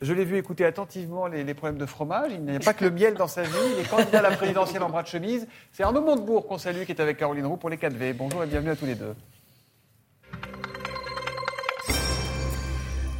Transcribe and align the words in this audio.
Je 0.00 0.12
l'ai 0.12 0.24
vu 0.24 0.36
écouter 0.36 0.64
attentivement 0.64 1.26
les, 1.26 1.54
problèmes 1.54 1.78
de 1.78 1.86
fromage. 1.86 2.30
Il 2.32 2.42
n'y 2.42 2.54
a 2.54 2.60
pas 2.60 2.72
que 2.72 2.84
le 2.84 2.92
miel 2.92 3.14
dans 3.14 3.26
sa 3.26 3.42
vie. 3.42 3.50
Il 3.74 3.80
est 3.80 3.88
candidat 3.88 4.20
à 4.20 4.22
la 4.22 4.36
présidentielle 4.36 4.84
en 4.84 4.90
bras 4.90 5.02
de 5.02 5.08
chemise. 5.08 5.48
C'est 5.72 5.82
Arnaud 5.82 6.02
Montebourg 6.02 6.46
qu'on 6.46 6.56
salue, 6.56 6.84
qui 6.84 6.92
est 6.92 7.00
avec 7.00 7.16
Caroline 7.16 7.46
Roux 7.46 7.56
pour 7.56 7.68
les 7.68 7.78
4V. 7.78 8.12
Bonjour 8.14 8.44
et 8.44 8.46
bienvenue 8.46 8.70
à 8.70 8.76
tous 8.76 8.86
les 8.86 8.94
deux. 8.94 9.16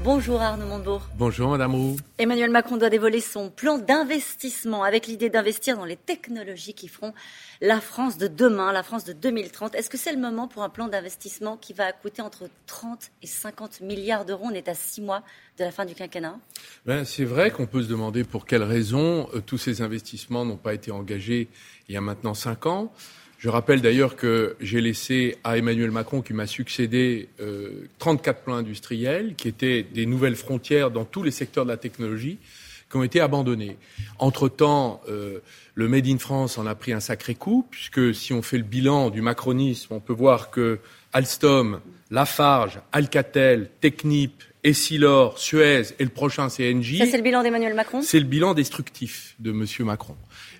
Bonjour 0.05 0.41
Arnaud 0.41 0.67
Montebourg. 0.67 1.03
Bonjour 1.17 1.51
Madame 1.51 1.75
Roux. 1.75 1.97
Emmanuel 2.19 2.51
Macron 2.51 2.77
doit 2.77 2.89
dévoiler 2.89 3.21
son 3.21 3.51
plan 3.51 3.79
d'investissement 3.79 4.85
avec 4.85 5.09
l'idée 5.09 5.29
d'investir 5.29 5.77
dans 5.77 5.85
les 5.85 5.97
technologies 5.97 6.73
qui 6.73 6.87
feront 6.87 7.13
la 7.61 7.81
France 7.81 8.17
de 8.17 8.29
demain, 8.29 8.73
la 8.73 8.85
France 8.85 9.05
de 9.05 9.13
2030. 9.13 9.75
Est-ce 9.75 9.91
que 9.91 9.99
c'est 9.99 10.13
le 10.13 10.21
moment 10.21 10.47
pour 10.47 10.63
un 10.63 10.69
plan 10.69 10.87
d'investissement 10.87 11.57
qui 11.57 11.73
va 11.73 11.91
coûter 11.93 12.23
entre 12.23 12.49
30 12.67 13.11
et 13.23 13.27
50 13.27 13.81
milliards 13.81 14.25
d'euros? 14.25 14.45
On 14.47 14.55
est 14.55 14.69
à 14.69 14.75
six 14.75 15.01
mois 15.01 15.25
de 15.59 15.65
la 15.65 15.73
fin 15.73 15.85
du 15.85 15.97
quinquennat. 15.97 16.39
Ben, 16.87 17.05
c'est 17.05 17.25
vrai 17.25 17.51
qu'on 17.51 17.67
peut 17.67 17.83
se 17.83 17.89
demander 17.89 18.23
pour 18.23 18.47
quelles 18.47 18.63
raisons 18.63 19.29
euh, 19.35 19.41
tous 19.41 19.59
ces 19.59 19.83
investissements 19.83 20.45
n'ont 20.45 20.57
pas 20.57 20.75
été 20.75 20.93
engagés 20.93 21.49
il 21.89 21.95
y 21.95 21.99
a 21.99 22.01
maintenant 22.01 22.35
cinq 22.35 22.67
ans. 22.67 22.93
Je 23.39 23.49
rappelle 23.49 23.81
d'ailleurs 23.81 24.17
que 24.17 24.57
j'ai 24.61 24.81
laissé 24.81 25.37
à 25.45 25.59
Emmanuel 25.59 25.93
Macron, 25.93 26.23
qui 26.23 26.35
m'a 26.35 26.49
succédé, 26.49 27.29
34 28.01 28.37
euh, 28.37 28.45
plans 28.45 28.57
industriels, 28.57 29.37
qui 29.37 29.47
étaient 29.47 29.85
des 29.85 30.07
nouvelles 30.07 30.35
frontières 30.35 30.91
dans 30.91 31.05
tous 31.05 31.23
les 31.23 31.31
secteurs 31.31 31.65
de 31.65 31.71
la 31.71 31.77
technologie, 31.77 32.39
qui 32.91 32.97
ont 32.97 33.05
été 33.05 33.21
abandonnés. 33.21 33.77
Entre-temps, 34.19 35.01
euh, 35.09 35.39
le 35.75 35.89
Made 35.89 36.09
in 36.09 36.19
France 36.19 36.59
en 36.59 36.67
a 36.67 36.75
pris 36.75 36.93
un 36.93 36.99
sacré 36.99 37.37
coup, 37.37 37.65
puisque 37.71 38.13
si 38.13 38.33
on 38.33 38.43
fait 38.43 38.59
le 38.59 38.65
bilan 38.65 39.09
du 39.11 39.23
macronisme, 39.23 39.95
on 39.95 40.01
peut 40.01 40.13
voir 40.13 40.51
que 40.51 40.81
Alstom, 41.13 41.81
Lafarge, 42.11 42.81
Alcatel, 42.91 43.71
Technip, 43.81 44.43
Essilor, 44.69 45.39
Suez 45.39 45.83
et 45.99 46.05
le 46.05 46.11
prochain 46.11 46.49
CNJ. 46.49 46.99
Ça, 46.99 47.07
c'est 47.07 47.17
le 47.17 47.23
bilan 47.23 47.43
d'Emmanuel 47.43 47.75
Macron? 47.75 48.03
C'est 48.03 48.21
le 48.21 48.27
bilan 48.27 48.55
destructif 48.55 49.35
de 49.39 49.51
M. 49.51 49.65
Macron. 49.81 50.17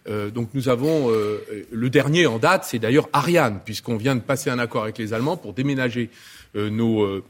Euh, 0.09 0.31
donc 0.31 0.51
nous 0.55 0.69
avons 0.69 1.11
euh, 1.11 1.39
le 1.71 1.91
dernier 1.91 2.27
en 2.27 2.39
date, 2.39 2.65
c'est 2.65 2.79
d'ailleurs 2.79 3.09
Ariane, 3.13 3.61
puisqu'on 3.65 3.97
vient 3.97 4.17
de 4.17 4.21
passer 4.21 4.49
un 4.51 4.59
accord 4.59 4.85
avec 4.85 4.99
les 4.99 5.13
Allemands 5.13 5.37
pour 5.37 5.53
déménager 5.53 6.11
euh, 6.57 6.71
nos 6.71 7.23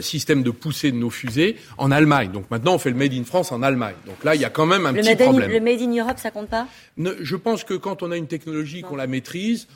systèmes 0.00 0.42
de 0.42 0.50
poussée 0.50 0.92
de 0.92 0.96
nos 0.96 1.10
fusées 1.10 1.56
en 1.76 1.90
Allemagne. 1.90 2.30
Donc 2.32 2.50
maintenant, 2.50 2.74
on 2.74 2.78
fait 2.78 2.90
le 2.90 2.96
Made 2.96 3.14
in 3.14 3.24
France 3.24 3.52
en 3.52 3.62
Allemagne. 3.62 3.96
Donc 4.06 4.22
là, 4.24 4.34
il 4.34 4.40
y 4.40 4.44
a 4.44 4.50
quand 4.50 4.66
même 4.66 4.86
un 4.86 4.94
petit 4.94 5.16
problème. 5.16 5.50
le 5.50 5.60
Made 5.60 5.80
in 5.80 5.96
Europe, 5.96 6.18
ça 6.18 6.30
compte 6.30 6.48
pas? 6.48 6.66
Je 6.96 7.36
pense 7.36 7.64
que 7.64 7.74
quand 7.74 8.02
on 8.02 8.10
a 8.10 8.16
une 8.16 8.26
technologie, 8.26 8.82
qu'on 8.82 8.96
la 8.96 9.06
maîtrise, 9.06 9.68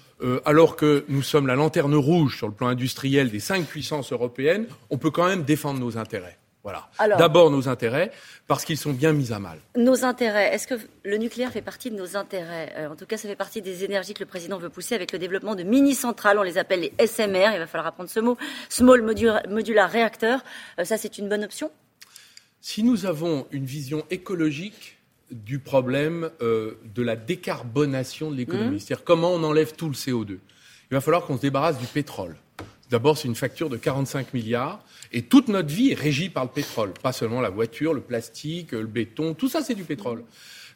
alors 0.45 0.77
que 0.77 1.05
nous 1.09 1.23
sommes 1.23 1.47
la 1.47 1.57
lanterne 1.57 1.95
rouge 1.95 2.37
sur 2.37 2.47
le 2.47 2.55
plan 2.55 2.69
industriel 2.69 3.31
des 3.31 3.41
cinq 3.41 3.65
puissances 3.65 4.13
européennes, 4.13 4.67
on 4.91 4.99
peut 4.99 5.11
quand 5.11 5.27
même 5.27 5.43
défendre 5.43 5.81
nos 5.81 5.99
intérêts. 5.99 6.39
Voilà. 6.63 6.89
D'abord 7.19 7.51
nos 7.51 7.69
intérêts, 7.69 8.13
parce 8.47 8.65
qu'ils 8.65 8.77
sont 8.77 8.93
bien 8.93 9.13
mis 9.13 9.33
à 9.33 9.41
mal. 9.41 9.59
Nos 9.77 10.05
intérêts, 10.05 10.55
est-ce 10.55 10.69
que 10.69 10.75
le 11.05 11.17
nucléaire 11.17 11.51
fait 11.51 11.63
partie 11.63 11.91
de 11.91 11.97
nos 11.97 12.17
intérêts 12.17 12.73
euh, 12.77 12.89
En 12.89 12.95
tout 12.95 13.05
cas, 13.05 13.17
ça 13.17 13.29
fait 13.29 13.37
partie 13.37 13.63
des 13.63 13.83
énergies 13.83 14.15
que 14.15 14.21
le 14.21 14.27
président 14.27 14.59
veut 14.59 14.69
pousser 14.69 14.95
avec 14.95 15.11
le 15.11 15.19
développement 15.19 15.57
de 15.57 15.65
mini-centrales, 15.65 16.39
on 16.39 16.43
les 16.43 16.59
appelle 16.59 16.81
les 16.81 16.93
SMR, 17.05 17.51
il 17.53 17.59
va 17.59 17.67
falloir 17.67 17.89
apprendre 17.89 18.11
ce 18.11 18.21
mot, 18.21 18.37
Small 18.69 19.03
Modular, 19.03 19.91
Reactor. 19.91 20.41
Euh, 20.79 20.85
ça, 20.85 20.99
c'est 20.99 21.19
une 21.19 21.29
bonne 21.29 21.43
option 21.43 21.71
Si 22.61 22.85
nous 22.85 23.07
avons 23.07 23.49
une 23.51 23.65
vision 23.65 24.05
écologique 24.11 24.99
du 25.33 25.59
problème 25.59 26.31
euh, 26.43 26.79
de 26.95 27.03
la 27.03 27.17
décarbonation 27.17 28.31
de 28.31 28.37
l'économie, 28.37 28.77
mmh. 28.77 28.81
c'est-à-dire 28.81 29.05
comment 29.05 29.33
on 29.33 29.43
enlève 29.43 29.75
tout 29.75 29.89
le 29.89 29.95
CO2, 29.95 30.39
il 30.91 30.95
va 30.95 31.01
falloir 31.01 31.25
qu'on 31.25 31.37
se 31.37 31.43
débarrasse 31.43 31.79
du 31.79 31.87
pétrole. 31.87 32.37
D'abord, 32.93 33.17
c'est 33.17 33.27
une 33.27 33.35
facture 33.35 33.71
de 33.71 33.79
45 33.79 34.35
milliards. 34.35 34.85
Et 35.15 35.23
toute 35.23 35.49
notre 35.49 35.69
vie 35.69 35.93
est 35.93 35.99
régie 35.99 36.29
par 36.29 36.45
le 36.45 36.51
pétrole. 36.51 36.93
Pas 37.03 37.13
seulement 37.13 37.41
la 37.41 37.49
voiture, 37.49 37.95
le 37.95 38.03
plastique, 38.03 38.73
le 38.73 38.87
béton, 38.87 39.33
tout 39.33 39.49
ça, 39.49 39.63
c'est 39.63 39.75
du 39.75 39.85
pétrole. 39.85 40.23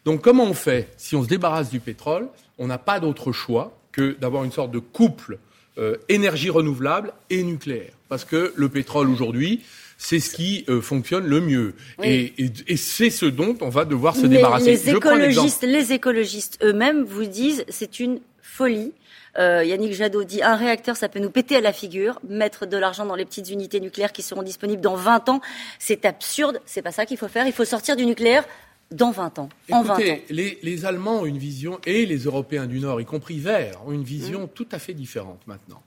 Donc, 0.06 0.22
comment 0.22 0.44
on 0.44 0.54
fait 0.54 0.88
Si 0.96 1.14
on 1.14 1.22
se 1.22 1.28
débarrasse 1.28 1.68
du 1.68 1.78
pétrole, 1.78 2.28
on 2.56 2.68
n'a 2.68 2.78
pas 2.78 3.00
d'autre 3.00 3.32
choix 3.32 3.78
que 3.92 4.16
d'avoir 4.18 4.44
une 4.44 4.50
sorte 4.52 4.70
de 4.70 4.78
couple 4.78 5.38
euh, 5.76 5.96
énergie 6.08 6.48
renouvelable 6.48 7.12
et 7.28 7.42
nucléaire. 7.42 7.92
Parce 8.08 8.24
que 8.24 8.54
le 8.56 8.68
pétrole, 8.70 9.10
aujourd'hui, 9.10 9.60
c'est 9.98 10.20
ce 10.20 10.34
qui 10.34 10.64
euh, 10.70 10.80
fonctionne 10.80 11.26
le 11.26 11.42
mieux. 11.42 11.74
Et, 12.02 12.32
c'est 12.76 13.10
ce 13.10 13.26
dont 13.26 13.58
on 13.60 13.68
va 13.68 13.84
devoir 13.84 14.16
se 14.16 14.26
débarrasser. 14.26 14.70
Les 14.70 14.90
écologistes, 14.90 15.64
les 15.64 15.92
écologistes 15.92 16.58
eux-mêmes 16.62 17.04
vous 17.04 17.26
disent 17.26 17.66
c'est 17.68 18.00
une 18.00 18.20
folie 18.56 18.92
euh, 19.38 19.62
Yannick 19.64 19.92
Jadot 19.92 20.24
dit 20.24 20.42
un 20.42 20.56
réacteur, 20.56 20.96
ça 20.96 21.08
peut 21.10 21.18
nous 21.18 21.30
péter 21.30 21.56
à 21.56 21.60
la 21.60 21.72
figure. 21.72 22.18
Mettre 22.26 22.64
de 22.64 22.76
l'argent 22.76 23.04
dans 23.04 23.14
les 23.14 23.26
petites 23.26 23.50
unités 23.50 23.80
nucléaires 23.80 24.12
qui 24.12 24.22
seront 24.22 24.42
disponibles 24.42 24.80
dans 24.80 24.94
20 24.94 25.28
ans, 25.28 25.40
c'est 25.78 26.06
absurde. 26.06 26.60
C'est 26.64 26.80
pas 26.80 26.92
ça 26.92 27.04
qu'il 27.04 27.18
faut 27.18 27.28
faire. 27.28 27.46
Il 27.46 27.52
faut 27.52 27.66
sortir 27.66 27.96
du 27.96 28.06
nucléaire 28.06 28.44
dans 28.90 29.10
20 29.10 29.38
ans. 29.40 29.48
en 29.70 29.82
20 29.82 29.94
ans. 29.94 29.98
Les, 30.30 30.58
les, 30.62 30.84
Allemands 30.86 31.20
ont 31.20 31.26
une 31.26 31.38
vision, 31.38 31.80
et 31.84 32.06
les 32.06 32.18
Européens 32.18 32.66
du 32.66 32.78
Nord, 32.78 33.00
y 33.00 33.04
compris 33.04 33.38
verts, 33.38 33.82
ont 33.86 33.92
une 33.92 34.04
vision 34.04 34.44
mmh. 34.44 34.50
tout 34.54 34.68
à 34.72 34.78
fait 34.78 34.94
différente 34.94 35.40
maintenant. 35.46 35.82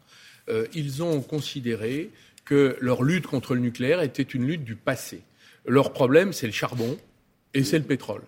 Euh, 0.49 0.67
ils 0.73 1.01
ont 1.01 1.21
considéré 1.21 2.11
que 2.45 2.77
leur 2.81 3.03
lutte 3.03 3.27
contre 3.27 3.55
le 3.55 3.61
nucléaire 3.61 4.01
était 4.01 4.21
une 4.23 4.45
lutte 4.45 4.63
du 4.63 4.75
passé. 4.75 5.21
Leur 5.65 5.91
problème, 5.93 6.33
c'est 6.33 6.47
le 6.47 6.53
charbon 6.53 6.97
et 7.53 7.63
c'est 7.63 7.77
le 7.77 7.85
pétrole. 7.85 8.21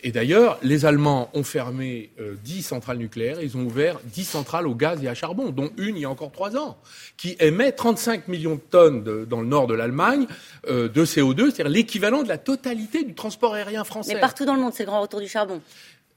Et 0.00 0.12
d'ailleurs, 0.12 0.58
les 0.62 0.86
Allemands 0.86 1.28
ont 1.34 1.42
fermé 1.42 2.10
euh, 2.20 2.34
10 2.44 2.62
centrales 2.62 2.98
nucléaires, 2.98 3.42
ils 3.42 3.56
ont 3.56 3.64
ouvert 3.64 3.98
10 4.04 4.24
centrales 4.24 4.68
au 4.68 4.74
gaz 4.74 5.02
et 5.02 5.08
à 5.08 5.14
charbon, 5.14 5.50
dont 5.50 5.70
une 5.76 5.96
il 5.96 6.02
y 6.02 6.04
a 6.04 6.10
encore 6.10 6.30
trois 6.30 6.56
ans, 6.56 6.78
qui 7.16 7.36
émet 7.40 7.72
35 7.72 8.28
millions 8.28 8.54
de 8.54 8.60
tonnes 8.60 9.24
dans 9.24 9.40
le 9.40 9.46
nord 9.46 9.66
de 9.66 9.74
l'Allemagne 9.74 10.26
euh, 10.68 10.88
de 10.88 11.04
CO2, 11.04 11.46
c'est-à-dire 11.46 11.68
l'équivalent 11.68 12.22
de 12.22 12.28
la 12.28 12.38
totalité 12.38 13.02
du 13.02 13.14
transport 13.14 13.54
aérien 13.54 13.82
français. 13.82 14.14
Mais 14.14 14.20
partout 14.20 14.44
dans 14.44 14.54
le 14.54 14.60
monde, 14.60 14.72
c'est 14.72 14.84
le 14.84 14.88
grand 14.90 15.00
retour 15.00 15.20
du 15.20 15.28
charbon. 15.28 15.60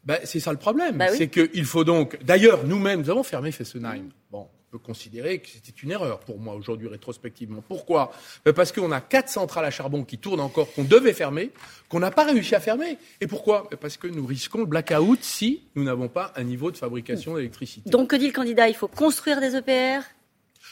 Ben, 0.03 0.19
c'est 0.23 0.39
ça 0.39 0.51
le 0.51 0.57
problème. 0.57 0.97
Bah 0.97 1.09
c'est 1.15 1.27
qu'il 1.27 1.65
faut 1.65 1.83
donc. 1.83 2.17
D'ailleurs, 2.23 2.65
nous-mêmes, 2.65 3.01
nous 3.01 3.09
avons 3.09 3.23
fermé 3.23 3.51
Fessenheim. 3.51 4.09
Bon, 4.31 4.47
peut 4.71 4.79
considérer 4.79 5.39
que 5.39 5.49
c'était 5.49 5.77
une 5.83 5.91
erreur 5.91 6.21
pour 6.21 6.39
moi 6.39 6.55
aujourd'hui 6.55 6.87
rétrospectivement. 6.87 7.61
Pourquoi? 7.67 8.11
Ben, 8.45 8.53
Parce 8.53 8.71
qu'on 8.71 8.91
a 8.91 9.01
quatre 9.01 9.27
centrales 9.27 9.65
à 9.65 9.69
charbon 9.69 10.05
qui 10.05 10.17
tournent 10.17 10.39
encore, 10.39 10.71
qu'on 10.73 10.85
devait 10.85 11.13
fermer, 11.13 11.51
qu'on 11.89 11.99
n'a 11.99 12.09
pas 12.09 12.23
réussi 12.23 12.55
à 12.55 12.61
fermer. 12.61 12.97
Et 13.19 13.27
pourquoi? 13.27 13.67
Ben, 13.69 13.77
Parce 13.77 13.97
que 13.97 14.07
nous 14.07 14.25
risquons 14.25 14.59
le 14.59 14.65
blackout 14.65 15.21
si 15.23 15.63
nous 15.75 15.83
n'avons 15.83 16.07
pas 16.07 16.31
un 16.37 16.43
niveau 16.43 16.71
de 16.71 16.77
fabrication 16.77 17.35
d'électricité. 17.35 17.89
Donc 17.89 18.11
que 18.11 18.15
dit 18.15 18.27
le 18.27 18.33
candidat? 18.33 18.69
Il 18.69 18.75
faut 18.75 18.87
construire 18.87 19.41
des 19.41 19.57
EPR? 19.57 20.05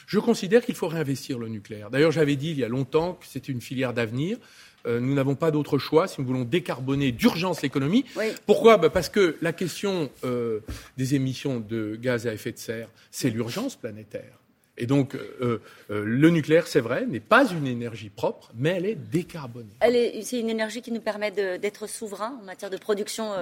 Je 0.07 0.17
considère 0.19 0.63
qu'il 0.63 0.75
faut 0.75 0.87
réinvestir 0.87 1.37
le 1.37 1.49
nucléaire. 1.49 1.89
D'ailleurs, 1.89 2.11
j'avais 2.11 2.37
dit 2.37 2.51
il 2.51 2.59
y 2.59 2.63
a 2.63 2.69
longtemps 2.69 3.13
que 3.15 3.25
c'était 3.25 3.51
une 3.51 3.61
filière 3.61 3.93
d'avenir. 3.93 4.37
Euh, 4.85 4.99
nous 4.99 5.13
n'avons 5.13 5.35
pas 5.35 5.51
d'autre 5.51 5.77
choix 5.77 6.07
si 6.07 6.21
nous 6.21 6.27
voulons 6.27 6.43
décarboner 6.43 7.11
d'urgence 7.11 7.61
l'économie. 7.61 8.05
Pourquoi? 8.45 8.77
Bah, 8.77 8.89
Parce 8.89 9.09
que 9.09 9.37
la 9.41 9.53
question 9.53 10.09
euh, 10.23 10.59
des 10.97 11.15
émissions 11.15 11.59
de 11.59 11.95
gaz 11.95 12.27
à 12.27 12.33
effet 12.33 12.51
de 12.51 12.57
serre, 12.57 12.89
c'est 13.11 13.29
l'urgence 13.29 13.75
planétaire. 13.75 14.33
Et 14.81 14.85
donc, 14.85 15.13
euh, 15.41 15.59
le 15.89 16.29
nucléaire, 16.29 16.65
c'est 16.65 16.79
vrai, 16.79 17.05
n'est 17.05 17.19
pas 17.19 17.45
une 17.51 17.67
énergie 17.67 18.07
propre, 18.07 18.49
mais 18.55 18.69
elle 18.69 18.85
est 18.85 18.95
décarbonée. 18.95 19.67
c'est 19.81 20.39
une 20.39 20.49
énergie 20.49 20.81
qui 20.81 20.93
nous 20.93 21.01
permet 21.01 21.31
d'être 21.31 21.85
souverain 21.85 22.39
en 22.41 22.45
matière 22.45 22.71
de 22.71 22.77
production 22.77 23.33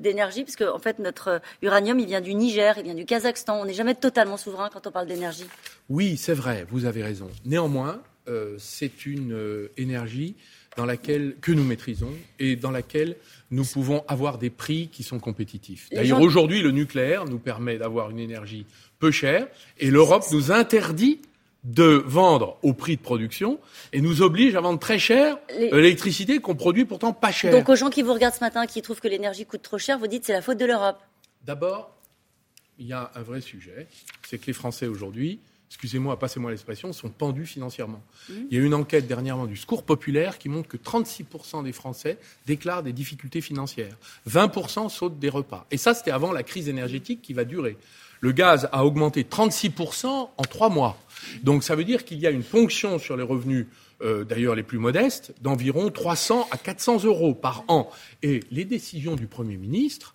d'énergie, 0.00 0.42
parce 0.42 0.56
qu'en 0.56 0.74
en 0.74 0.80
fait, 0.80 0.98
notre 0.98 1.40
uranium, 1.62 2.00
il 2.00 2.06
vient 2.06 2.20
du 2.20 2.34
Niger, 2.34 2.74
il 2.78 2.82
vient 2.82 2.94
du 2.94 3.04
Kazakhstan. 3.04 3.60
On 3.60 3.64
n'est 3.64 3.74
jamais 3.74 3.94
totalement 3.94 4.36
souverain 4.36 4.70
quand 4.72 4.84
on 4.88 4.90
parle 4.90 5.06
d'énergie. 5.06 5.46
Oui, 5.88 6.16
c'est 6.16 6.34
vrai, 6.34 6.66
vous 6.68 6.84
avez 6.84 7.04
raison. 7.04 7.30
Néanmoins, 7.44 8.02
c'est 8.58 9.06
une 9.06 9.68
énergie 9.76 10.34
dans 10.76 10.86
laquelle, 10.86 11.36
que 11.40 11.52
nous 11.52 11.64
maîtrisons 11.64 12.12
et 12.38 12.56
dans 12.56 12.70
laquelle 12.70 13.16
nous 13.50 13.64
pouvons 13.64 14.04
avoir 14.08 14.38
des 14.38 14.50
prix 14.50 14.88
qui 14.88 15.02
sont 15.02 15.18
compétitifs. 15.18 15.88
D'ailleurs, 15.92 16.20
aujourd'hui, 16.20 16.62
le 16.62 16.70
nucléaire 16.70 17.26
nous 17.26 17.38
permet 17.38 17.78
d'avoir 17.78 18.10
une 18.10 18.18
énergie 18.18 18.66
peu 18.98 19.10
chère 19.10 19.46
et 19.78 19.90
l'Europe 19.90 20.24
nous 20.32 20.50
interdit 20.50 21.20
de 21.64 22.02
vendre 22.06 22.58
au 22.62 22.72
prix 22.72 22.96
de 22.96 23.02
production 23.02 23.60
et 23.92 24.00
nous 24.00 24.22
oblige 24.22 24.56
à 24.56 24.60
vendre 24.60 24.80
très 24.80 24.98
cher 24.98 25.38
l'électricité 25.58 26.40
qu'on 26.40 26.56
produit 26.56 26.84
pourtant 26.84 27.12
pas 27.12 27.30
cher. 27.30 27.52
Donc 27.52 27.68
aux 27.68 27.76
gens 27.76 27.90
qui 27.90 28.02
vous 28.02 28.12
regardent 28.12 28.34
ce 28.34 28.40
matin, 28.40 28.66
qui 28.66 28.82
trouvent 28.82 29.00
que 29.00 29.08
l'énergie 29.08 29.46
coûte 29.46 29.62
trop 29.62 29.78
cher, 29.78 29.98
vous 29.98 30.08
dites 30.08 30.24
c'est 30.24 30.32
la 30.32 30.42
faute 30.42 30.58
de 30.58 30.64
l'Europe 30.64 30.98
D'abord, 31.44 31.94
il 32.78 32.86
y 32.86 32.92
a 32.92 33.12
un 33.14 33.22
vrai 33.22 33.40
sujet, 33.40 33.86
c'est 34.26 34.38
que 34.38 34.46
les 34.46 34.52
Français 34.52 34.86
aujourd'hui 34.86 35.40
excusez-moi, 35.72 36.18
passez-moi 36.18 36.50
l'expression, 36.50 36.92
sont 36.92 37.08
pendus 37.08 37.46
financièrement. 37.46 38.02
Mmh. 38.28 38.32
Il 38.50 38.56
y 38.56 38.60
a 38.60 38.62
eu 38.62 38.66
une 38.66 38.74
enquête 38.74 39.06
dernièrement 39.06 39.46
du 39.46 39.56
Secours 39.56 39.84
populaire 39.84 40.36
qui 40.36 40.50
montre 40.50 40.68
que 40.68 40.76
36% 40.76 41.64
des 41.64 41.72
Français 41.72 42.18
déclarent 42.46 42.82
des 42.82 42.92
difficultés 42.92 43.40
financières. 43.40 43.96
20% 44.28 44.90
sautent 44.90 45.18
des 45.18 45.30
repas. 45.30 45.66
Et 45.70 45.78
ça, 45.78 45.94
c'était 45.94 46.10
avant 46.10 46.30
la 46.30 46.42
crise 46.42 46.68
énergétique 46.68 47.22
qui 47.22 47.32
va 47.32 47.44
durer. 47.44 47.78
Le 48.20 48.32
gaz 48.32 48.68
a 48.70 48.84
augmenté 48.84 49.24
36% 49.24 50.06
en 50.06 50.42
trois 50.44 50.68
mois. 50.68 50.98
Donc 51.42 51.64
ça 51.64 51.74
veut 51.74 51.84
dire 51.84 52.04
qu'il 52.04 52.18
y 52.18 52.26
a 52.26 52.30
une 52.30 52.44
ponction 52.44 52.98
sur 52.98 53.16
les 53.16 53.22
revenus 53.22 53.66
euh, 54.02 54.24
d'ailleurs 54.24 54.54
les 54.54 54.62
plus 54.62 54.78
modestes, 54.78 55.32
d'environ 55.40 55.90
300 55.90 56.48
à 56.50 56.58
400 56.58 57.04
euros 57.04 57.34
par 57.34 57.64
an. 57.68 57.90
Et 58.22 58.40
les 58.50 58.64
décisions 58.64 59.16
du 59.16 59.26
Premier 59.26 59.56
ministre 59.56 60.14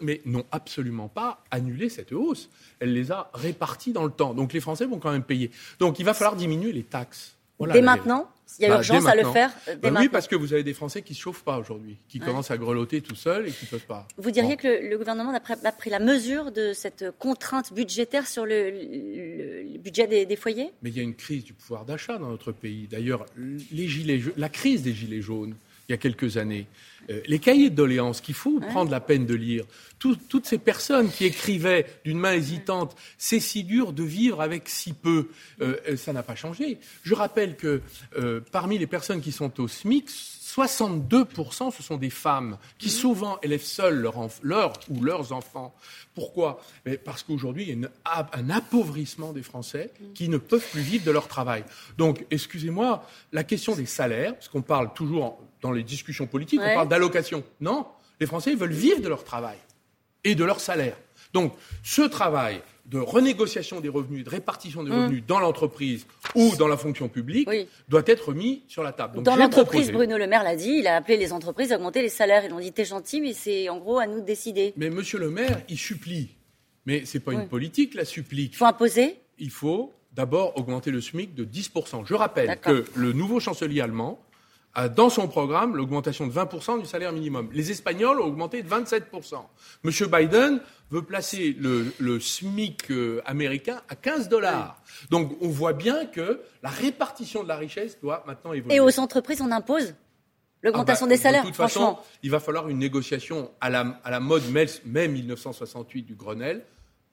mais 0.00 0.20
n'ont 0.24 0.44
absolument 0.52 1.08
pas 1.08 1.42
annulé 1.50 1.88
cette 1.88 2.12
hausse. 2.12 2.48
Elle 2.80 2.92
les 2.92 3.10
a 3.12 3.30
réparties 3.34 3.92
dans 3.92 4.04
le 4.04 4.10
temps. 4.12 4.34
Donc 4.34 4.52
les 4.52 4.60
Français 4.60 4.86
vont 4.86 4.98
quand 4.98 5.12
même 5.12 5.22
payer. 5.22 5.50
Donc 5.78 5.98
il 5.98 6.04
va 6.04 6.14
falloir 6.14 6.36
diminuer 6.36 6.72
les 6.72 6.84
taxes. 6.84 7.34
Dès 7.72 7.82
maintenant? 7.82 8.30
Il 8.58 8.62
y 8.62 8.66
a 8.66 8.68
Bah, 8.70 8.76
urgence 8.76 9.04
à 9.06 9.14
le 9.14 9.24
faire 9.30 9.50
euh, 9.68 9.74
dès 9.76 9.90
Bah 9.90 9.98
oui, 10.00 10.08
parce 10.08 10.26
que 10.26 10.34
vous 10.34 10.54
avez 10.54 10.62
des 10.62 10.72
Français 10.72 11.02
qui 11.02 11.12
se 11.14 11.20
chauffent 11.20 11.42
pas 11.42 11.58
aujourd'hui, 11.58 11.98
qui 12.08 12.18
Ouais. 12.18 12.24
commencent 12.24 12.50
à 12.50 12.56
grelotter 12.56 13.02
tout 13.02 13.14
seuls 13.14 13.46
et 13.48 13.50
qui 13.50 13.66
peuvent 13.66 13.84
pas. 13.84 14.06
Vous 14.16 14.30
diriez 14.30 14.56
Bon. 14.56 14.62
que 14.62 14.68
le, 14.68 14.88
le 14.88 14.96
gouvernement 14.96 15.34
a 15.34 15.40
pris, 15.40 15.52
a 15.62 15.72
pris 15.72 15.90
la 15.90 15.98
mesure 15.98 16.50
de 16.50 16.72
cette 16.72 17.04
contrainte 17.18 17.74
budgétaire 17.74 18.26
sur 18.26 18.46
le, 18.46 18.70
le- 18.70 19.62
le 19.72 19.78
budget 19.78 20.06
des, 20.06 20.24
des 20.24 20.36
foyers? 20.36 20.70
Mais 20.82 20.88
il 20.88 20.96
y 20.96 21.00
a 21.00 21.02
une 21.02 21.14
crise 21.16 21.44
du 21.44 21.52
pouvoir 21.52 21.84
d'achat 21.84 22.16
dans 22.16 22.30
notre 22.30 22.52
pays. 22.52 22.86
D'ailleurs, 22.90 23.26
les 23.36 23.86
gilets, 23.86 24.20
ja- 24.20 24.30
la 24.38 24.48
crise 24.48 24.82
des 24.82 24.94
gilets 24.94 25.20
jaunes, 25.20 25.54
il 25.88 25.92
y 25.92 25.94
a 25.94 25.98
quelques 25.98 26.36
années, 26.36 26.66
euh, 27.10 27.20
les 27.26 27.38
cahiers 27.38 27.70
de 27.70 27.74
doléances 27.74 28.20
qu'il 28.20 28.34
faut 28.34 28.60
prendre 28.60 28.90
la 28.90 29.00
peine 29.00 29.24
de 29.24 29.34
lire, 29.34 29.64
tout- 29.98 30.18
toutes 30.28 30.44
ces 30.46 30.58
personnes 30.58 31.10
qui 31.10 31.24
écrivaient 31.24 31.86
d'une 32.04 32.18
main 32.18 32.34
hésitante, 32.34 32.94
c'est 33.16 33.40
si 33.40 33.64
dur 33.64 33.92
de 33.94 34.02
vivre 34.02 34.42
avec 34.42 34.68
si 34.68 34.92
peu, 34.92 35.28
euh, 35.62 35.76
euh, 35.88 35.96
ça 35.96 36.12
n'a 36.12 36.22
pas 36.22 36.34
changé. 36.34 36.78
Je 37.02 37.14
rappelle 37.14 37.56
que 37.56 37.80
euh, 38.18 38.40
parmi 38.52 38.76
les 38.76 38.86
personnes 38.86 39.22
qui 39.22 39.32
sont 39.32 39.58
au 39.60 39.66
SMIC, 39.68 40.08
62% 40.56 41.70
ce 41.70 41.82
sont 41.82 41.96
des 41.96 42.10
femmes 42.10 42.58
qui 42.78 42.90
souvent 42.90 43.38
élèvent 43.42 43.62
seules 43.62 43.96
leurs 44.00 44.16
enf- 44.18 44.38
leurs 44.42 44.72
ou 44.88 45.02
leurs 45.02 45.32
enfants. 45.32 45.74
Pourquoi? 46.14 46.60
Parce 47.04 47.22
qu'aujourd'hui, 47.22 47.64
il 47.64 47.68
y 47.68 47.70
a 47.70 47.74
une 47.74 47.90
un 48.32 48.50
appauvrissement 48.50 49.32
des 49.32 49.42
Français 49.42 49.90
qui 50.14 50.28
ne 50.28 50.38
peuvent 50.38 50.66
plus 50.70 50.80
vivre 50.80 51.04
de 51.04 51.10
leur 51.10 51.28
travail. 51.28 51.64
Donc, 51.96 52.24
excusez-moi, 52.30 53.04
la 53.32 53.44
question 53.44 53.74
des 53.76 53.86
salaires, 53.86 54.34
parce 54.34 54.48
qu'on 54.48 54.62
parle 54.62 54.92
toujours 54.94 55.38
dans 55.60 55.70
les 55.72 55.82
discussions 55.82 56.26
politiques, 56.26 56.60
Ouais. 56.60 56.72
on 56.72 56.76
parle 56.76 56.88
d'allocation. 56.88 57.44
Non, 57.60 57.86
les 58.20 58.26
Français 58.26 58.52
ils 58.52 58.58
veulent 58.58 58.72
vivre 58.72 59.00
de 59.00 59.08
leur 59.08 59.24
travail 59.24 59.58
et 60.24 60.34
de 60.34 60.44
leur 60.44 60.60
salaire. 60.60 60.96
Donc, 61.34 61.52
ce 61.84 62.02
travail 62.02 62.60
de 62.88 62.98
renégociation 62.98 63.80
des 63.80 63.88
revenus, 63.90 64.24
de 64.24 64.30
répartition 64.30 64.82
des 64.82 64.90
revenus 64.90 65.22
dans 65.26 65.38
l'entreprise 65.38 66.06
ou 66.34 66.56
dans 66.56 66.68
la 66.68 66.78
fonction 66.78 67.08
publique. 67.08 67.46
Oui. 67.48 67.68
doit 67.88 68.02
être 68.06 68.32
mis 68.32 68.62
sur 68.66 68.82
la 68.82 68.92
table. 68.92 69.16
Donc, 69.16 69.24
Dans 69.24 69.36
l'entreprise, 69.36 69.92
Bruno 69.92 70.16
Le 70.16 70.26
Maire 70.26 70.42
l'a 70.42 70.56
dit, 70.56 70.78
il 70.80 70.86
a 70.86 70.96
appelé 70.96 71.18
les 71.18 71.32
entreprises 71.32 71.70
à 71.72 71.76
augmenter 71.76 72.00
les 72.00 72.08
salaires. 72.08 72.44
Ils 72.46 72.52
ont 72.52 72.60
dit 72.60 72.72
t'es 72.72 72.86
gentil, 72.86 73.20
mais 73.20 73.34
c'est 73.34 73.68
en 73.68 73.78
gros 73.78 73.98
à 73.98 74.06
nous 74.06 74.20
de 74.20 74.24
décider. 74.26 74.72
Mais 74.76 74.88
Monsieur 74.88 75.18
le 75.18 75.30
maire, 75.30 75.60
il 75.68 75.76
supplie. 75.76 76.30
Mais 76.86 77.04
c'est 77.04 77.20
pas 77.20 77.32
Oui. 77.32 77.36
une 77.42 77.48
politique, 77.48 77.94
la 77.94 78.06
supplique. 78.06 78.54
Il 78.54 78.56
faut 78.56 78.64
imposer 78.64 79.18
Il 79.38 79.50
faut 79.50 79.92
d'abord 80.12 80.56
augmenter 80.58 80.90
le 80.90 81.00
SMIC 81.02 81.34
de 81.34 81.44
10%. 81.44 82.04
Je 82.06 82.14
rappelle 82.14 82.58
que 82.60 82.84
le 82.96 83.12
nouveau 83.12 83.38
chancelier 83.38 83.82
allemand 83.82 84.18
a 84.78 84.88
dans 84.88 85.10
son 85.10 85.26
programme 85.26 85.76
l'augmentation 85.76 86.28
de 86.28 86.32
20% 86.32 86.80
du 86.80 86.86
salaire 86.86 87.12
minimum. 87.12 87.48
Les 87.52 87.72
Espagnols 87.72 88.20
ont 88.20 88.26
augmenté 88.26 88.62
de 88.62 88.68
27%. 88.68 89.02
Monsieur 89.82 90.06
Biden 90.06 90.60
veut 90.90 91.02
placer 91.02 91.56
le, 91.58 91.92
le 91.98 92.20
SMIC 92.20 92.90
euh, 92.92 93.20
américain 93.26 93.82
à 93.88 93.96
15 93.96 94.28
dollars. 94.28 94.80
Donc 95.10 95.36
on 95.40 95.48
voit 95.48 95.72
bien 95.72 96.06
que 96.06 96.40
la 96.62 96.70
répartition 96.70 97.42
de 97.42 97.48
la 97.48 97.56
richesse 97.56 98.00
doit 98.00 98.22
maintenant 98.26 98.52
évoluer. 98.52 98.76
Et 98.76 98.80
aux 98.80 99.00
entreprises, 99.00 99.40
on 99.42 99.50
impose 99.50 99.96
l'augmentation 100.62 101.06
Ah 101.06 101.08
bah, 101.08 101.16
des 101.16 101.20
salaires, 101.22 101.42
De 101.42 101.48
toute 101.48 101.56
franchement. 101.56 101.96
façon, 101.96 102.08
il 102.22 102.30
va 102.30 102.38
falloir 102.38 102.68
une 102.68 102.78
négociation 102.78 103.50
à 103.60 103.70
la, 103.70 104.00
à 104.04 104.12
la 104.12 104.20
mode 104.20 104.44
mai 104.84 105.08
1968 105.08 106.02
du 106.04 106.14
Grenelle. 106.14 106.64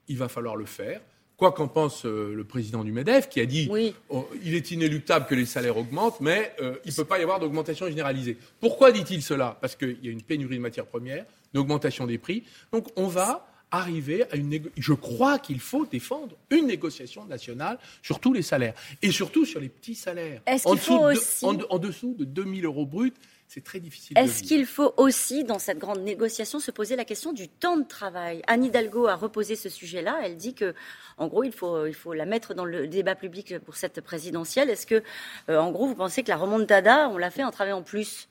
Il 0.08 0.20
va 0.20 0.30
falloir 0.30 0.56
le 0.56 0.66
faire. 0.66 1.02
Quoi 1.38 1.52
qu'en 1.52 1.68
pense 1.68 2.06
euh, 2.06 2.34
le 2.34 2.44
président 2.46 2.84
du 2.84 2.94
MEDEF, 2.94 3.28
qui 3.28 3.42
a 3.42 3.46
dit 3.46 3.68
Oui. 3.70 3.94
oh, 4.10 4.28
il 4.44 4.56
est 4.56 4.72
inéluctable 4.72 5.26
que 5.26 5.36
les 5.36 5.46
salaires 5.46 5.76
augmentent, 5.78 6.22
mais 6.22 6.54
euh, 6.62 6.76
il 6.86 6.92
ne 6.92 6.96
peut 6.96 7.04
pas 7.06 7.20
y 7.20 7.24
avoir 7.24 7.40
d'augmentation 7.42 7.88
généralisée. 7.88 8.38
Pourquoi 8.62 8.92
dit-il 8.94 9.22
cela? 9.22 9.58
Parce 9.60 9.76
qu'il 9.76 9.98
y 10.02 10.08
a 10.08 10.12
une 10.12 10.22
pénurie 10.22 10.56
de 10.56 10.62
matières 10.62 10.86
premières, 10.86 11.26
une 11.54 11.60
augmentation 11.60 12.08
des 12.08 12.18
prix. 12.18 12.44
Donc 12.72 12.88
on 12.96 13.08
va 13.08 13.48
arriver 13.72 14.24
à 14.32 14.38
une 14.38 14.50
négo- 14.50 14.70
Je 14.78 14.94
crois 14.94 15.38
qu'il 15.40 15.60
faut 15.60 15.86
défendre 15.86 16.38
une 16.52 16.68
négociation 16.68 17.26
nationale 17.26 17.80
sur 18.02 18.20
tous 18.22 18.32
les 18.32 18.42
salaires 18.44 18.74
et 19.02 19.12
surtout 19.12 19.44
sur 19.46 19.60
les 19.60 19.68
petits 19.68 19.96
salaires. 19.96 20.42
Est-ce 20.46 20.66
En 20.66 20.78
faut 20.78 20.78
dessous 20.78 21.00
de- 21.00 21.18
aussi- 21.18 21.46
en, 21.46 21.58
en 21.76 21.80
dessous 21.80 22.16
de 22.18 22.24
2000 22.24 22.64
euros 22.64 22.86
bruts, 22.86 23.12
c'est 23.48 23.64
très 23.64 23.80
difficile. 23.80 24.18
Est-ce 24.18 24.44
qu'il 24.44 24.66
faut 24.66 24.94
aussi, 24.98 25.44
dans 25.44 25.60
cette 25.60 25.78
grande 25.78 26.02
négociation, 26.02 26.60
se 26.60 26.72
poser 26.72 26.96
la 26.96 27.06
question 27.06 27.32
du 27.32 27.48
temps 27.48 27.78
de 27.78 27.88
travail? 27.88 28.42
Anne 28.48 28.64
Hidalgo 28.64 29.08
a 29.08 29.16
reposé 29.16 29.56
ce 29.56 29.70
sujet-là. 29.70 30.20
Elle 30.24 30.36
dit 30.36 30.54
que, 30.56 30.74
en 31.18 31.28
gros, 31.28 31.44
il 31.44 31.52
faut, 31.52 31.86
il 31.86 31.94
faut 31.94 32.14
la 32.14 32.26
mettre 32.26 32.54
dans 32.54 32.66
le 32.66 32.88
débat 32.88 33.16
public 33.16 33.60
pour 33.60 33.76
cette 33.76 34.02
présidentielle. 34.02 34.70
Est-ce 34.70 34.88
que, 34.88 35.04
euh, 35.50 35.58
en 35.58 35.72
gros, 35.72 35.88
vous 35.88 35.96
pensez 35.96 36.24
que 36.24 36.30
la 36.30 36.38
remontada, 36.38 37.08
on 37.10 37.18
l'a 37.18 37.32
fait 37.32 37.44
en 37.44 37.52
travaillant 37.52 37.84
plus? 37.84 38.28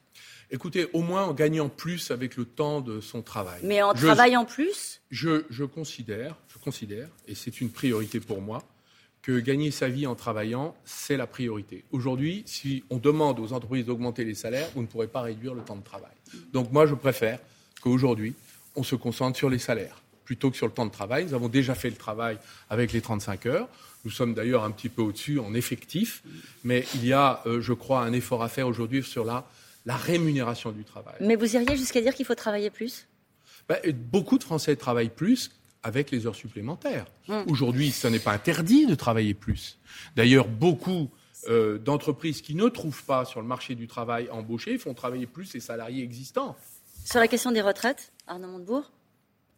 Écoutez, 0.50 0.88
au 0.92 1.00
moins 1.00 1.24
en 1.24 1.32
gagnant 1.32 1.68
plus 1.68 2.10
avec 2.10 2.36
le 2.36 2.44
temps 2.44 2.80
de 2.80 3.00
son 3.00 3.22
travail. 3.22 3.60
Mais 3.64 3.82
en 3.82 3.94
Je- 3.94 4.04
travaillant 4.06 4.44
plus? 4.44 5.00
Je, 5.10 5.44
je 5.48 5.64
considère, 5.64 6.36
je 6.48 6.58
considère, 6.58 7.08
et 7.26 7.34
c'est 7.34 7.60
une 7.60 7.70
priorité 7.70 8.20
pour 8.20 8.40
moi, 8.42 8.62
que 9.24 9.40
gagner 9.40 9.70
sa 9.70 9.88
vie 9.88 10.06
en 10.06 10.14
travaillant, 10.14 10.74
c'est 10.84 11.16
la 11.16 11.26
priorité. 11.26 11.82
Aujourd'hui, 11.92 12.42
si 12.44 12.84
on 12.90 12.98
demande 12.98 13.40
aux 13.40 13.54
entreprises 13.54 13.86
d'augmenter 13.86 14.22
les 14.22 14.34
salaires, 14.34 14.68
vous 14.74 14.82
ne 14.82 14.86
pourrez 14.86 15.06
pas 15.06 15.22
réduire 15.22 15.54
le 15.54 15.62
temps 15.62 15.76
de 15.76 15.82
travail. 15.82 16.12
Donc 16.52 16.70
moi, 16.72 16.84
je 16.84 16.94
préfère 16.94 17.38
qu'aujourd'hui, 17.80 18.34
on 18.76 18.82
se 18.82 18.94
concentre 18.94 19.38
sur 19.38 19.48
les 19.48 19.58
salaires 19.58 20.02
plutôt 20.26 20.50
que 20.50 20.58
sur 20.58 20.66
le 20.66 20.72
temps 20.72 20.84
de 20.84 20.90
travail. 20.90 21.24
Nous 21.24 21.34
avons 21.34 21.48
déjà 21.48 21.74
fait 21.74 21.88
le 21.88 21.96
travail 21.96 22.38
avec 22.68 22.92
les 22.92 23.00
35 23.00 23.46
heures. 23.46 23.68
Nous 24.04 24.10
sommes 24.10 24.34
d'ailleurs 24.34 24.62
un 24.62 24.70
petit 24.70 24.90
peu 24.90 25.00
au-dessus 25.00 25.38
en 25.38 25.54
effectif, 25.54 26.22
mais 26.62 26.84
il 26.94 27.06
y 27.06 27.14
a, 27.14 27.40
euh, 27.46 27.62
je 27.62 27.72
crois, 27.72 28.02
un 28.02 28.12
effort 28.12 28.42
à 28.42 28.50
faire 28.50 28.68
aujourd'hui 28.68 29.02
sur 29.02 29.24
la, 29.24 29.48
la 29.86 29.96
rémunération 29.96 30.70
du 30.70 30.84
travail. 30.84 31.14
Mais 31.20 31.36
vous 31.36 31.56
iriez 31.56 31.76
jusqu'à 31.78 32.02
dire 32.02 32.14
qu'il 32.14 32.26
faut 32.26 32.34
travailler 32.34 32.68
plus? 32.68 33.06
Ben, 33.70 33.78
beaucoup 34.12 34.36
de 34.36 34.44
Français 34.44 34.76
travaillent 34.76 35.08
plus 35.08 35.50
avec 35.84 36.10
les 36.10 36.26
heures 36.26 36.34
supplémentaires. 36.34 37.06
Hum. 37.28 37.44
Aujourd'hui, 37.48 37.92
ce 37.92 38.08
n'est 38.08 38.18
pas 38.18 38.32
interdit 38.32 38.86
de 38.86 38.94
travailler 38.96 39.34
plus. 39.34 39.78
D'ailleurs, 40.16 40.48
beaucoup 40.48 41.10
euh, 41.48 41.78
d'entreprises 41.78 42.40
qui 42.42 42.54
ne 42.54 42.68
trouvent 42.68 43.04
pas 43.04 43.24
sur 43.24 43.40
le 43.40 43.46
marché 43.46 43.74
du 43.74 43.86
travail 43.86 44.28
à 44.30 44.34
embaucher 44.34 44.78
font 44.78 44.94
travailler 44.94 45.26
plus 45.26 45.52
les 45.54 45.60
salariés 45.60 46.02
existants. 46.02 46.56
Sur 47.04 47.20
la 47.20 47.28
question 47.28 47.52
des 47.52 47.60
retraites, 47.60 48.12
Arnaud 48.26 48.48
Montebourg? 48.48 48.90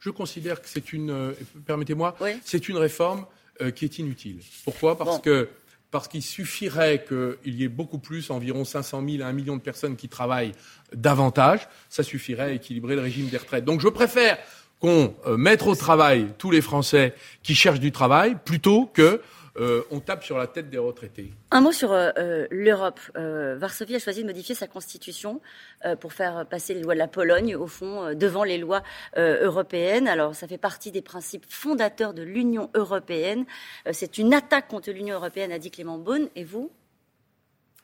Je 0.00 0.10
considère 0.10 0.60
que 0.60 0.68
c'est 0.68 0.92
une, 0.92 1.10
euh, 1.10 1.32
permettez-moi, 1.64 2.16
Oui. 2.20 2.32
c'est 2.44 2.68
une 2.68 2.76
réforme 2.76 3.24
euh, 3.62 3.70
qui 3.70 3.84
est 3.84 3.98
inutile. 3.98 4.40
Pourquoi? 4.64 4.98
Parce 4.98 5.16
Bon. 5.16 5.18
que 5.20 5.48
parce 5.92 6.08
qu'il 6.08 6.22
suffirait 6.22 7.04
qu'il 7.08 7.54
y 7.54 7.62
ait 7.62 7.68
beaucoup 7.68 7.98
plus, 7.98 8.30
environ 8.30 8.64
500 8.64 9.02
000 9.08 9.22
à 9.22 9.28
1 9.28 9.32
million 9.32 9.56
de 9.56 9.62
personnes 9.62 9.96
qui 9.96 10.08
travaillent 10.08 10.52
davantage, 10.92 11.66
ça 11.88 12.02
suffirait 12.02 12.42
à 12.42 12.50
équilibrer 12.50 12.96
le 12.96 13.02
régime 13.02 13.28
des 13.28 13.36
retraites. 13.38 13.64
Donc 13.64 13.80
je 13.80 13.88
préfère 13.88 14.36
qu'on 14.86 15.16
euh, 15.26 15.36
mette 15.36 15.62
au 15.66 15.74
travail 15.74 16.28
tous 16.38 16.52
les 16.52 16.60
Français 16.60 17.12
qui 17.42 17.56
cherchent 17.56 17.80
du 17.80 17.90
travail 17.90 18.36
plutôt 18.44 18.86
que 18.86 19.20
euh, 19.58 19.82
on 19.90 19.98
tape 19.98 20.22
sur 20.22 20.38
la 20.38 20.46
tête 20.46 20.70
des 20.70 20.78
retraités. 20.78 21.32
Un 21.50 21.60
mot 21.60 21.72
sur 21.72 21.90
euh, 21.90 22.10
euh, 22.18 22.46
l'Europe. 22.52 23.00
Euh, 23.16 23.56
Varsovie 23.58 23.96
a 23.96 23.98
choisi 23.98 24.22
de 24.22 24.26
modifier 24.26 24.54
sa 24.54 24.68
constitution 24.68 25.40
euh, 25.84 25.96
pour 25.96 26.12
faire 26.12 26.46
passer 26.46 26.72
les 26.74 26.82
lois 26.82 26.94
de 26.94 27.00
la 27.00 27.08
Pologne, 27.08 27.56
au 27.56 27.66
fond, 27.66 28.04
euh, 28.04 28.14
devant 28.14 28.44
les 28.44 28.58
lois 28.58 28.84
euh, 29.16 29.44
européennes. 29.44 30.06
Alors, 30.06 30.36
ça 30.36 30.46
fait 30.46 30.58
partie 30.58 30.92
des 30.92 31.02
principes 31.02 31.46
fondateurs 31.48 32.14
de 32.14 32.22
l'Union 32.22 32.70
européenne. 32.74 33.44
Euh, 33.88 33.90
C'est 33.92 34.18
une 34.18 34.34
attaque 34.34 34.68
contre 34.68 34.92
l'Union 34.92 35.16
européenne, 35.16 35.50
a 35.50 35.58
dit 35.58 35.72
Clément 35.72 35.98
Beaune. 35.98 36.28
Et 36.36 36.44
vous? 36.44 36.70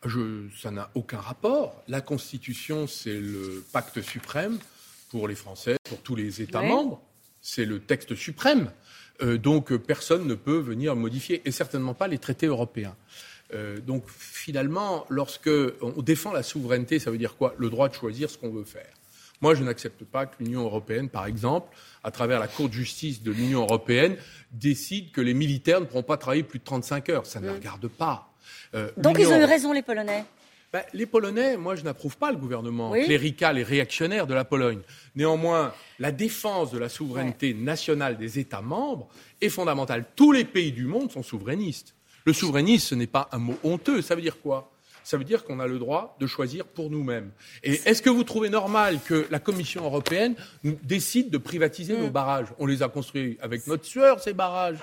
Je, 0.05 0.47
ça 0.63 0.71
n'a 0.71 0.91
aucun 0.95 1.19
rapport. 1.19 1.83
La 1.89 2.01
Constitution, 2.01 2.87
c'est 2.87 3.19
le 3.19 3.65
pacte 3.73 4.01
suprême 4.03 4.59
pour 5.13 5.29
les 5.29 5.35
Français, 5.35 5.77
pour 5.85 6.01
tous 6.01 6.17
les 6.17 6.41
États 6.41 6.63
membres. 6.63 7.03
C'est 7.43 7.67
le 7.67 7.81
texte 7.81 8.15
suprême. 8.15 8.73
Euh, 9.21 9.37
donc 9.37 9.71
euh, 9.71 9.79
personne 9.79 10.27
ne 10.27 10.35
peut 10.35 10.59
venir 10.59 10.97
modifier, 10.97 11.43
et 11.45 11.51
certainement 11.51 11.93
pas 11.93 12.09
les 12.09 12.19
traités 12.19 12.47
européens. 12.47 12.97
Euh, 13.53 13.79
donc 13.79 14.05
finalement, 14.09 15.05
lorsque 15.11 15.51
on 15.83 16.01
défend 16.01 16.33
la 16.33 16.43
souveraineté, 16.43 16.99
ça 16.99 17.11
veut 17.11 17.19
dire 17.19 17.37
quoi? 17.37 17.55
Le 17.59 17.69
droit 17.69 17.91
de 17.91 17.95
choisir 17.95 18.31
ce 18.31 18.39
qu'on 18.39 18.49
veut 18.49 18.65
faire. 18.65 18.95
Moi, 19.43 19.55
je 19.55 19.63
n'accepte 19.65 20.05
pas 20.05 20.25
que 20.25 20.43
l'Union 20.43 20.63
européenne, 20.63 21.11
par 21.11 21.27
exemple, 21.27 21.77
à 22.05 22.11
travers 22.11 22.41
la 22.41 22.49
Cour 22.49 22.69
de 22.69 22.75
justice 22.75 23.23
de 23.23 23.33
l'Union 23.33 23.63
européenne, 23.63 24.17
décide 24.53 25.11
que 25.11 25.21
les 25.21 25.35
militaires 25.35 25.81
ne 25.81 25.85
pourront 25.85 26.05
pas 26.05 26.17
travailler 26.17 26.45
plus 26.45 26.61
de 26.61 26.65
35 26.65 27.09
heures. 27.11 27.27
Ça 27.27 27.41
ne 27.41 27.49
les 27.49 27.53
regarde 27.53 27.87
pas. 27.89 28.33
Euh, 28.75 28.91
Donc, 28.97 29.19
ils 29.19 29.27
ont 29.27 29.39
eu 29.39 29.45
raison, 29.45 29.73
les 29.73 29.83
Polonais? 29.83 30.25
Ben, 30.73 30.83
les 30.95 31.05
Polonais, 31.07 31.57
moi, 31.57 31.75
je 31.77 31.83
n'approuve 31.83 32.17
pas 32.17 32.31
le 32.31 32.39
gouvernement 32.39 32.91
Oui. 32.93 33.05
clérical 33.05 33.59
et 33.59 33.63
réactionnaire 33.63 34.27
de 34.27 34.35
la 34.35 34.45
Pologne. 34.45 34.81
Néanmoins, 35.15 35.75
la 35.99 36.13
défense 36.13 36.71
de 36.71 36.79
la 36.79 36.89
souveraineté 36.89 37.53
nationale 37.55 38.17
des 38.17 38.39
États 38.39 38.63
membres 38.63 39.09
est 39.41 39.51
fondamentale. 39.51 40.07
Tous 40.17 40.33
les 40.33 40.45
pays 40.45 40.73
du 40.73 40.87
monde 40.87 41.11
sont 41.13 41.23
souverainistes. 41.23 41.95
Le 42.25 42.33
souverainisme, 42.33 42.87
ce 42.89 42.95
n'est 42.95 43.07
pas 43.07 43.29
un 43.33 43.39
mot 43.39 43.59
honteux. 43.65 44.01
Ça 44.01 44.15
veut 44.15 44.23
dire 44.23 44.41
quoi? 44.41 44.71
Ça 45.05 45.17
veut 45.17 45.25
dire 45.25 45.45
qu'on 45.45 45.59
a 45.59 45.67
le 45.67 45.79
droit 45.81 46.17
de 46.21 46.27
choisir 46.29 46.65
pour 46.65 46.89
nous-mêmes. 46.89 47.33
Et 47.65 47.73
est-ce 47.85 48.01
que 48.01 48.09
vous 48.09 48.23
trouvez 48.23 48.49
normal 48.49 49.01
que 49.05 49.27
la 49.31 49.41
Commission 49.41 49.85
européenne 49.85 50.37
nous 50.63 50.79
décide 50.85 51.29
de 51.29 51.39
privatiser 51.39 51.95
Mm. 51.97 52.01
nos 52.03 52.11
barrages? 52.11 52.47
On 52.61 52.67
les 52.67 52.83
a 52.85 52.89
construits 52.89 53.37
avec 53.43 53.67
notre 53.67 53.85
sueur, 53.85 54.21
ces 54.21 54.33
barrages. 54.33 54.79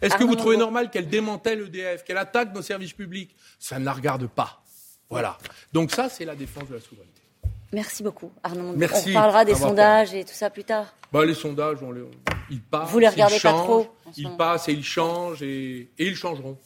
Est-ce 0.00 0.10
que 0.14 0.22
Arnaud 0.22 0.28
vous 0.28 0.36
trouvez 0.36 0.56
normal 0.56 0.88
qu'elle 0.88 1.08
démantèle 1.08 1.60
EDF, 1.66 2.04
qu'elle 2.04 2.16
attaque 2.16 2.54
nos 2.54 2.62
services 2.62 2.92
publics? 2.94 3.34
Ça 3.58 3.78
ne 3.80 3.84
la 3.84 3.92
regarde 3.92 4.26
pas. 4.28 4.62
Voilà. 5.10 5.38
Donc 5.72 5.90
ça, 5.92 6.08
c'est 6.08 6.24
la 6.24 6.34
défense 6.34 6.68
de 6.68 6.74
la 6.74 6.80
souveraineté. 6.80 7.12
Merci 7.72 8.02
beaucoup, 8.02 8.32
Arnaud. 8.42 8.72
Merci 8.76 9.10
On 9.10 9.14
parlera 9.14 9.44
des 9.44 9.52
d'avoir 9.52 9.70
sondages 9.70 10.14
et 10.14 10.24
tout 10.24 10.32
ça 10.34 10.50
plus 10.50 10.64
tard. 10.64 10.86
Bah, 11.12 11.24
les 11.24 11.34
sondages, 11.34 11.78
on 11.82 11.92
les- 11.92 12.02
ils 12.50 12.60
passent. 12.62 12.90
Vous 12.90 12.98
les 12.98 13.06
ils 13.06 13.10
regardez 13.10 13.40
pas 13.40 13.52
trop, 13.52 13.88
Ils 14.16 14.24
moment. 14.24 14.36
passent 14.36 14.68
et 14.68 14.72
ils 14.72 14.84
changent 14.84 15.42
et, 15.42 15.90
et 15.98 16.06
ils 16.06 16.16
changeront. 16.16 16.56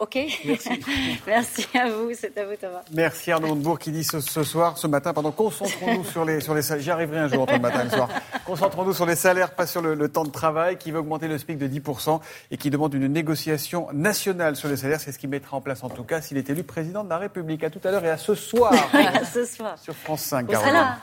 OK 0.00 0.18
Merci. 0.46 0.70
Merci 1.26 1.66
à 1.74 1.90
vous, 1.90 2.10
c'est 2.14 2.36
à 2.38 2.46
vous 2.46 2.56
Thomas. 2.58 2.80
Merci 2.90 3.32
Arnaud 3.32 3.48
Montebourg 3.48 3.78
qui 3.78 3.92
dit 3.92 4.02
ce, 4.02 4.20
soir, 4.20 4.78
ce 4.78 4.86
matin, 4.86 5.12
pardon, 5.12 5.30
concentrons-nous 5.30 6.04
sur 6.04 6.24
les, 6.24 6.40
sur 6.40 6.54
les 6.54 6.62
salaires. 6.62 6.82
J'y 6.82 6.90
arriverai 6.90 7.18
un 7.18 7.28
jour 7.28 7.42
entre 7.42 7.52
le 7.52 7.58
matin 7.58 7.82
et 7.82 7.84
le 7.84 7.90
soir. 7.90 8.08
Concentrons-nous 8.46 8.94
sur 8.94 9.04
les 9.04 9.14
salaires, 9.14 9.50
pas 9.54 9.66
sur 9.66 9.82
le, 9.82 10.08
temps 10.08 10.24
de 10.24 10.30
travail, 10.30 10.78
qui 10.78 10.90
veut 10.90 11.00
augmenter 11.00 11.28
le 11.28 11.36
SMIC 11.36 11.58
de 11.58 11.68
10% 11.68 12.18
et 12.50 12.56
qui 12.56 12.70
demande 12.70 12.94
une 12.94 13.08
négociation 13.08 13.88
nationale 13.92 14.56
sur 14.56 14.70
les 14.70 14.78
salaires. 14.78 15.00
C'est 15.00 15.12
ce 15.12 15.18
qu'il 15.18 15.28
mettra 15.28 15.58
en 15.58 15.60
place 15.60 15.84
en 15.84 15.90
tout 15.90 16.04
cas 16.04 16.22
s'il 16.22 16.38
est 16.38 16.48
élu 16.48 16.64
président 16.64 17.04
de 17.04 17.10
la 17.10 17.18
République. 17.18 17.62
À 17.62 17.68
tout 17.68 17.80
à 17.84 17.90
l'heure 17.90 18.04
et 18.04 18.10
à 18.10 18.16
ce 18.16 18.34
soir. 18.34 18.72
à 18.94 19.24
ce 19.26 19.44
soir. 19.44 19.78
Sur 19.78 19.94
France 19.94 20.22
5. 20.22 20.46
On 20.48 20.52
sera 20.54 20.72
là. 20.72 20.96